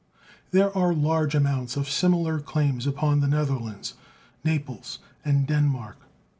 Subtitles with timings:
[0.49, 3.93] There are large amounts of similar claims upon the Netherlands,
[4.43, 5.97] Naples, and Denmark.